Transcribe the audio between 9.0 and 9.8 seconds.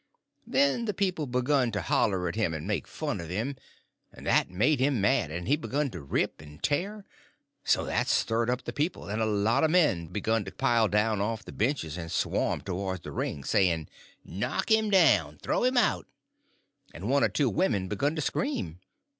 and a lot of